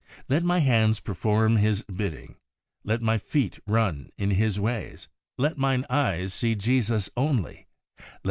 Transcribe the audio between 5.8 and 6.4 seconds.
eyes